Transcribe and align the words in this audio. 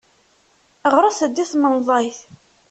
Ɣret-d 0.93 1.35
i 1.43 1.45
tmenḍayt. 1.51 2.19